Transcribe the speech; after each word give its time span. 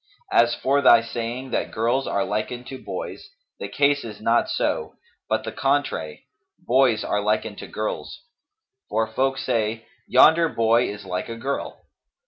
As 0.31 0.55
for 0.55 0.81
thy 0.81 1.03
saying 1.03 1.51
that 1.51 1.69
girls 1.69 2.07
are 2.07 2.25
likened 2.25 2.65
to 2.69 2.83
boys, 2.83 3.29
the 3.59 3.67
case 3.69 4.03
is 4.03 4.19
not 4.19 4.49
so, 4.49 4.95
but 5.29 5.43
the 5.43 5.51
contrary: 5.51 6.25
boys 6.57 7.03
are 7.03 7.21
likened 7.21 7.59
to 7.59 7.67
girls; 7.67 8.23
for 8.89 9.05
folk 9.05 9.37
say, 9.37 9.85
Yonder 10.07 10.49
boy 10.49 10.89
is 10.89 11.05
like 11.05 11.29
a 11.29 11.35
girl. 11.37 11.85